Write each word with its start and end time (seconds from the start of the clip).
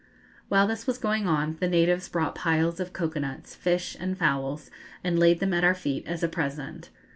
While 0.49 0.65
this 0.65 0.87
was 0.87 0.97
going 0.97 1.27
on, 1.27 1.57
the 1.59 1.69
natives 1.69 2.09
brought 2.09 2.33
piles 2.33 2.79
of 2.79 2.91
cocoa 2.91 3.19
nuts, 3.19 3.53
fish, 3.53 3.95
and 3.99 4.17
fowls, 4.17 4.71
and 5.03 5.19
laid 5.19 5.39
them 5.39 5.53
at 5.53 5.63
our 5.63 5.75
feet 5.75 6.07
as 6.07 6.23
a 6.23 6.27
present. 6.27 6.89